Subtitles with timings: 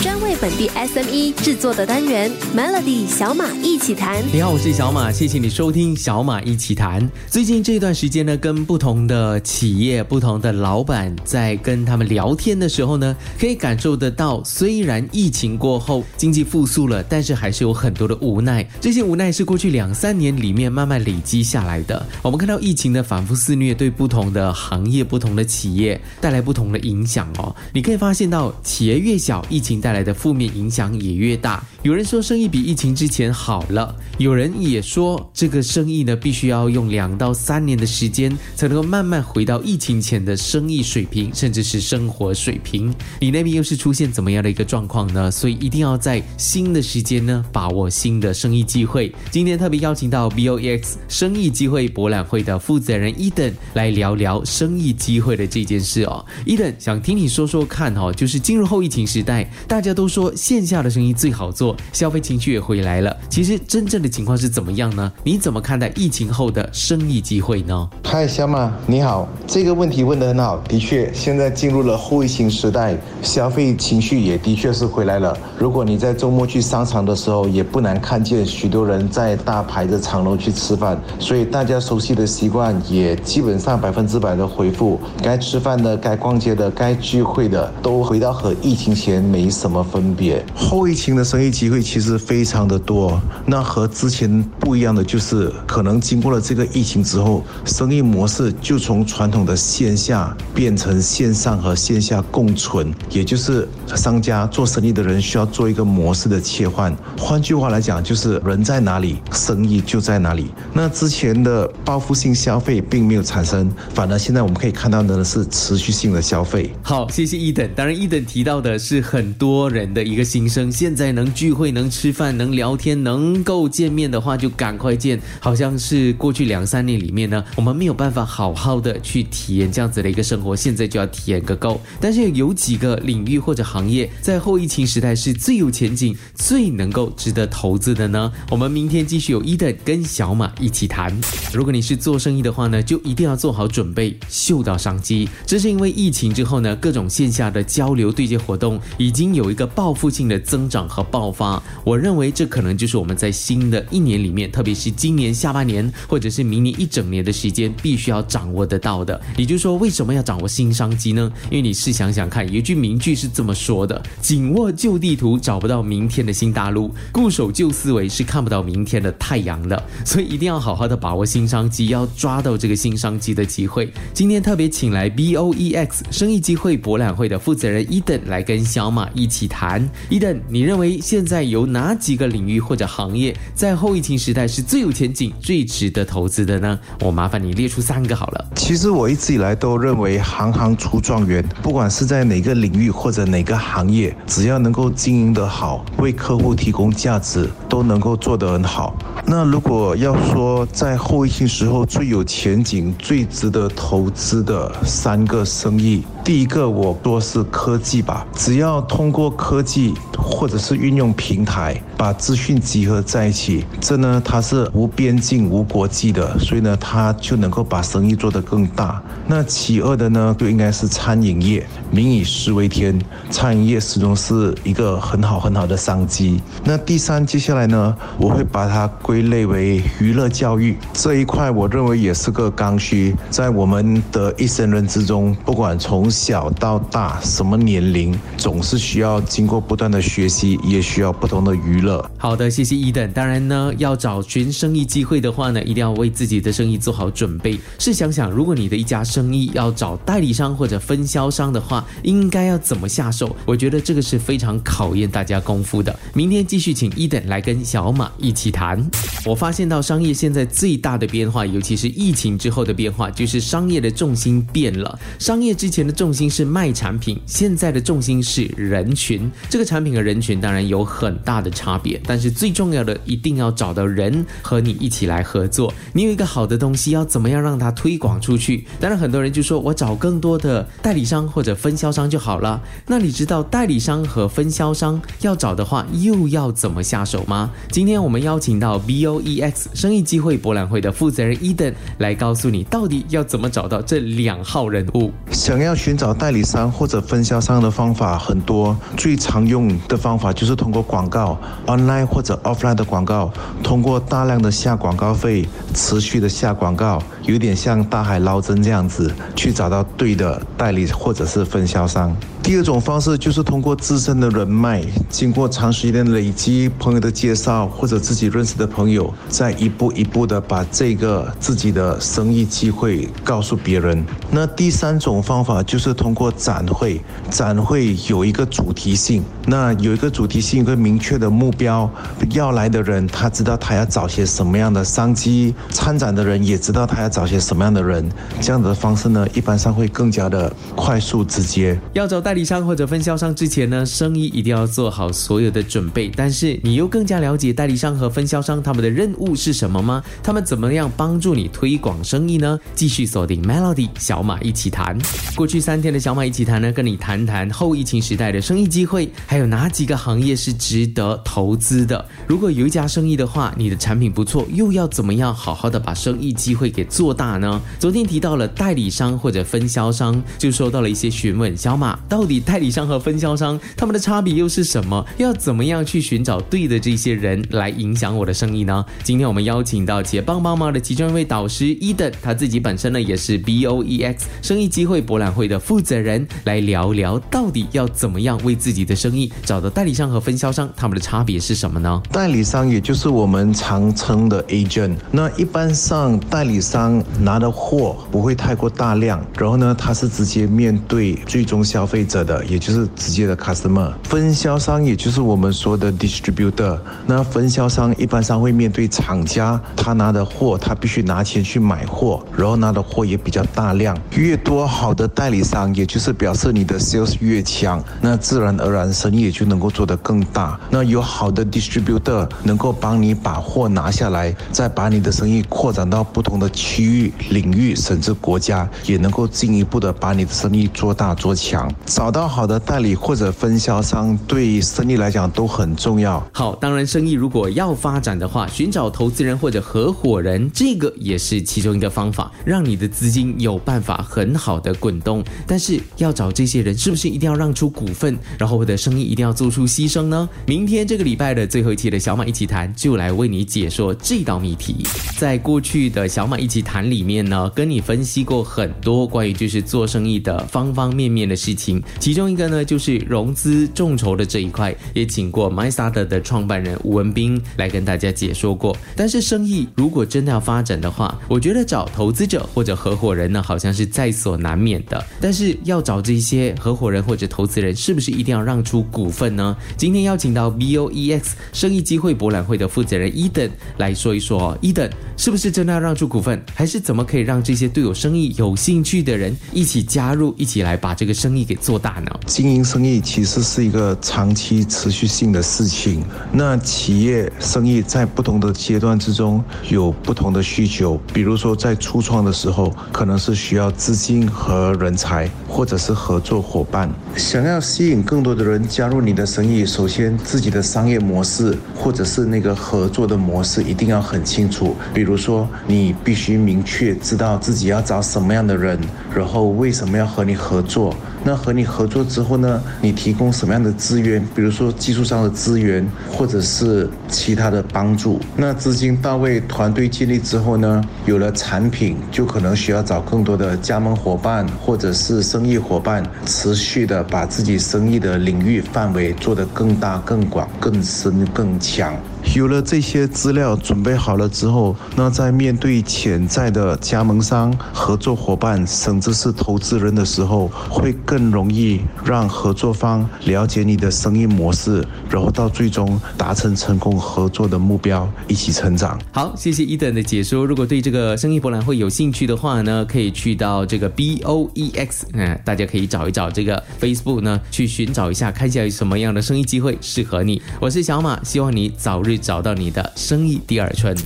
[0.00, 4.22] 专为本地 SME 制作的单元 Melody 小马一起谈。
[4.32, 7.10] 你好，我是小马，谢谢你收听小马一起谈。
[7.26, 18.64] 最近这段时间呢，跟不同的企业、不同的老板在跟他们聊天的时候呢，可以感受得到，虽然疫情过后经济复苏了，但是还是有很多的无奈。
[18.80, 22.06] 这些无奈是过去两三年里面慢慢累积下来的。
[22.22, 27.52] 我们看到疫情的反复肆虐，对不同的行业、不同的企业带来不同的影响哦。
[27.72, 31.64] 你可以发现到，企业越小，疫情带带来的负面影响也越大。
[31.82, 42.94] 有人说生意比疫情之前好了，有人也说这个生意呢必须要用两到三年的时间才能够慢慢回到疫情前的生意水平，甚至是生活水平。
[43.18, 45.30] 你那边又是出现怎么样的一个状况呢？
[45.30, 49.10] 所以一定要在新的时间呢把握新的生意机会。
[49.30, 56.22] 今天特别邀请到 BOEX 生意机会博览会的负责人伊登来聊聊生意机会的这件事哦。
[56.44, 61.76] 伊登想听你说说看哦，就是进入后疫情时代，大大家都说线下的生意最好做。
[61.92, 65.12] 消费情绪也回来了，其实真正的情况是怎么样呢？
[65.22, 67.88] 你怎么看待疫情后的生意机会呢？
[68.02, 70.58] 嗨，小马，你好，这个问题问得很好。
[70.68, 75.38] 的确，现在进入了后疫情时代，消费情绪也的确是回来了。
[75.56, 84.98] 如果你在周末去商场的时候，也不难看见许多人在大排的长龙去吃饭，所以大家熟悉的习惯也基本上百分之百的恢复。
[85.22, 90.44] 该吃饭的、该逛街的、该聚会的，都回到和疫情前没什么分别。
[90.54, 91.48] 后疫情的生意。
[91.58, 103.66] 机会其实非常的多，那和之前不一样的就是，可能经过了这个疫情之后，生意模式就从传统的线下变成线上和线下共存，也就是
[103.96, 106.94] 商家做生意的人需要做一个模式的切换。
[107.18, 110.50] 换句话来讲，就是人在哪里，生意就在哪里。
[110.74, 116.70] 那之前的报复性消费并没有产生，反而现在我们可以看到的是持续性的消费。
[116.82, 117.66] 好，谢谢一等。
[117.74, 121.52] 当然，一等提到的是很多多人的一个心声，现在能聚。
[121.58, 131.80] 会能吃饭能聊天能够见面的话就赶快见，好像是过去两三年里面呢，我们没有办法好好的去体验这样子的一个生活，现在就要体验个够。
[132.00, 138.32] 但是有几个领域或者行业在后疫情时代是最有前景、最能够值得投资的呢？
[138.52, 141.12] 我们明天继续有伊登跟小马一起谈。
[141.52, 145.28] 如果你是做生意的话呢，就一定要做好准备，嗅到商机。
[145.44, 151.32] 这是因为疫情之后呢，各种线下的交流对接活动已经有有一个报复性的增长和爆。
[151.32, 159.18] 发，我认为这可能就是我们在新的一年里面，特别是今年下半年或者是明年一整年的时间，必须要掌握得到的。
[159.36, 161.32] 也就是说，为什么要掌握新商机呢？
[161.50, 169.80] 因为你试想想看，有一句名句是这么说的：紧握旧地图，找不到明天的新大陆；固守旧思维，是看不到明天的太阳的。
[170.04, 173.92] 所以一定要好好的把握新商机，要抓到这个新商机的机会。
[174.12, 179.88] 今天特别请来 BOEX 生意机会博览会的负责人伊登来跟小马一起起谈。
[180.08, 186.76] 伊登，你认为现在有哪几个领域或者行业在后疫情时代是最有前景、最值得投资的呢？
[187.00, 188.44] 我麻烦你列出三个好了。
[188.56, 198.96] 其实我一直以来都认为，行行出状元，不管是在哪个领域或者哪个行业，只要能够经营得好，为客户提供价值，都能够做得很好。
[199.24, 211.08] 那如果要说在后疫情时候最有前景、最值得投资的三个生意，第一个我多是科技吧，只要通过科技或者是运用。
[211.14, 219.02] 平台把资讯集合在一起，这呢它是无边境、无国际的，所以呢它就能够把生意做得更大。
[219.26, 223.00] 那其二的呢就应该是餐饮业，民以食为天，
[223.30, 226.40] 餐饮业始终是一个很好很好的商机。
[226.62, 241.08] 那第三，接下来呢我会把它归类为娱乐教育这一块，我认为也是个刚需，在我们的一生人之中，不管从小到大，什么年龄，总是需要经过不断的学习，也需要。
[241.18, 243.10] 不同的娱乐，好的，谢谢伊登。
[243.12, 247.58] 当然呢，要找寻生意机会的话呢，一定要为自己的生意做好准备。
[247.78, 253.34] 试想想，如果你的一家生意要找代理商或者分销商的话，应该要怎么下手？
[253.44, 255.98] 我觉得这个是非常考验大家功夫的。
[256.14, 258.88] 明天继续请伊登来跟小马一起谈。
[259.24, 264.96] 我发现到商业现在最大的变化，尤其是疫情之后的变化，就是商业的重心变了。
[265.18, 269.30] 商业之前的重心是卖产品，现在的重心是人群。
[269.50, 270.78] 这个产品和人群当然有。
[270.88, 275.72] 很大的差别，但是最重要的一定要找到人和你一起来合作。
[275.92, 278.64] 你有一个好的东西，要怎么样让它推广出去？
[278.80, 282.62] 当然，很多人就说我找更多的代理商或者分销商就好了。
[282.86, 287.50] 那你知道代理商和分销商要找的话，又要怎么下手吗？
[287.70, 295.12] 今天我们邀请到 BOEX 生意机会博览会的负责人 Eden 来告诉你，到底要怎么找到这两号人物。
[295.30, 295.87] 想要学。
[295.88, 301.34] 寻找代理商或者分销商的方法很多，最常用的方法就是通过广告
[301.66, 303.32] ，online 或者 offline 的广告，
[303.62, 312.16] 通过大量的下广告费，持续的下广告，有点像大海捞针这样子，去找到对的代理或者是分销商。
[312.42, 324.02] 第二种方式就是通过自身的人脉，经过长时间的累积、朋友的介绍或者自己认识的朋友，再一步一步的把这个自己的生意机会告诉别人。
[324.30, 326.98] 那第三种方法就是通过展会，
[327.28, 331.90] 展会有一个主题性，那有一个主题性，一个明确的目标，
[332.30, 338.08] 要来的人他知道他要找些什么样的商机，参展的人也知道他要找些什么样的人，
[338.40, 341.76] 这样子的方式呢，一般上会更加的快速直接。
[341.92, 346.12] 要找代理商或者分销商之前呢，生意一定要做好所有的准备。
[346.14, 350.00] 但是你又更加了解代理商和分销商他们的任务是什么吗？
[350.22, 352.56] 他们怎么样帮助你推广生意呢？
[352.76, 354.96] 继续锁定 Melody 小马一起谈。
[355.34, 362.06] 过去三天的小马一起谈呢，跟你谈谈后疫情时代的生意机会，还有哪几个行业是值得投资的。
[362.28, 367.60] 如果有一家生意的话，你的产品不错，又要怎么样好好的把生意机会给做大呢？
[367.78, 375.04] 昨天提到了代理商或者分销商，就收到了一些询问，小马到底代理商和分销商他们的差别又是什么？
[375.18, 378.84] 要怎么样去寻找对的这些人来影响我的生意呢？
[379.02, 392.02] 今天我们邀请到企业帮帮忙的其中一位导师伊登，他自己本身呢也是 BOEX 生意机会博览会的负责人，来聊聊到底要怎么样为自己的生意找到代理商和分销商，他们的差别是什么呢？
[392.10, 394.96] 代理商也就是我们常称的 agent。
[395.10, 403.92] 那一般上代理商拿的货不会太过大量，然后呢，他是直接面对最终消费者的，也就是直接的 customer。
[404.04, 406.78] 分销商也就是我们说的 distributor。
[407.06, 413.96] 那分销商一般上会面对厂家，他拿的货他必须拿钱去买货，然后拿的货也比较大量。
[414.16, 420.58] 越多好的代理商，也就是表示你的 sales 越强，那自然而然生意也就能够做得更大。
[420.70, 431.72] 那有好的 distributor 能够帮你把货拿下来，再把你的生意扩展到不同的区域、领域，甚至国家，也能够进一步的把你的生意做大做强。
[431.86, 436.24] 找到好的代理或者分销商，对生意来讲都很重要。
[436.32, 445.24] 好，当然，生意如果要发展的话，寻找投资人或者合伙人，这个也是其中一个方法，让你的资金有办法很好的滚动。
[445.46, 450.28] 但是要找这些人，是不是一定要让出股份，然后我的生意一定要做出牺牲呢？
[450.46, 454.84] 明天这个礼拜的最后一期的小马一起谈，就来为你解说这道谜题。
[455.16, 468.76] 在过去的小马一起谈里面呢，跟你分析过很多关于就是做生意的方方面面的事情，其中一个呢就是融资众筹的这一块，也请过 MyStarter 的创办人吴文斌来跟大家解说过。
[468.94, 475.02] 但是生意如果真的要发展的话，我觉得找投资者或者合伙人呢，好像是在所难免的。
[475.22, 479.56] 但是要找这些合伙人或者投资人，是不是一定要让出股份呢？
[479.78, 481.22] 今天邀请到 BOEX
[481.54, 484.54] 生意机会博览会的负责人伊登来说一说。
[484.60, 484.86] 伊登
[485.16, 492.10] 是不是真的要让出股份，还是怎么可以让这些对有生意有兴趣的人一起加入，一起来把这个生意给做大呢？
[492.26, 496.02] 经营生意其实是一个长期持续性的事情。
[496.32, 506.92] 那企业生意在不同的阶段之中有不同的需求，比如说在初创的时候，可能是需要资金和人才，或者是合作伙伴。
[507.16, 514.74] 想要吸引更多的人加入你的生意，首先自己的商业模式或者是那个合作的模式一定要很清楚。
[514.92, 518.80] 比如说，你必须明确知道自己要找什么样的人，
[519.14, 520.94] 然后为什么要和你合作。
[521.28, 524.26] 那和你合作之后呢，你提供什么样的资源？
[524.34, 528.18] 比如说技术上的资源，或者是其他的帮助。
[528.34, 541.94] 那资金到位，团队建立之后呢，有了产品，就可能需要找更多的加盟伙伴，或者是生意伙伴，持续的把自己生意的领域范围做得更大、更广、更深、更强。
[542.34, 559.00] 有了这些资料准备好了之后，那在面对潜在的加盟商、合作伙伴，甚至是投资人的时候，会更容易让合作方了解你的生意模式，然后到最终达成成功合作的目标，一起成长。
[559.10, 560.46] 好，谢谢伊登的解说。
[560.46, 570.40] 如果对这个生意博览会有兴趣的话呢，可以去到这个 BOEX，嗯，大家可以找一找这个 Facebook 呢，去寻找一下，看一下有什么样的生意机会适合你。
[570.60, 572.18] 我是小马，希望你早日。
[572.28, 573.96] 找到你的生意第二春。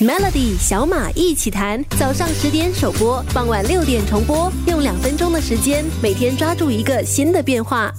[0.00, 7.94] Melody 小马一起谈，早上十点首播，傍晚六点重播，用两分钟的时间，每天抓住一个新的变化。